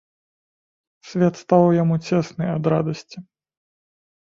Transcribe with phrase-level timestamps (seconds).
[1.09, 3.17] Свет стаў яму цесны ад радасці.